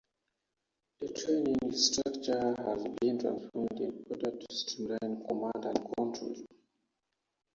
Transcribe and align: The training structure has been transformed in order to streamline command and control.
The 1.01 1.09
training 1.09 1.73
structure 1.73 2.55
has 2.57 2.83
been 2.99 3.19
transformed 3.19 3.79
in 3.79 4.03
order 4.09 4.31
to 4.35 4.45
streamline 4.55 5.23
command 5.27 5.63
and 5.65 5.93
control. 5.95 6.35